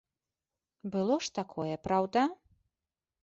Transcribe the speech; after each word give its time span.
Было 0.95 1.17
ж 1.27 1.29
такое, 1.39 1.75
праўда? 1.87 2.23